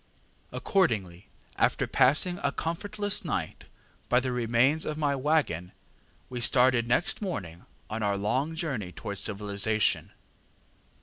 ŌĆ£Accordingly, 0.51 1.25
after 1.57 1.85
passing 1.85 2.39
a 2.41 2.51
comfortless 2.51 3.23
night 3.23 3.65
by 4.09 4.19
the 4.19 4.31
remains 4.31 4.83
of 4.83 4.97
my 4.97 5.15
waggon, 5.15 5.73
we 6.27 6.41
started 6.41 6.87
next 6.87 7.21
morning 7.21 7.67
on 7.87 8.01
our 8.01 8.17
long 8.17 8.55
journey 8.55 8.91
towards 8.91 9.21
civilization. 9.21 10.11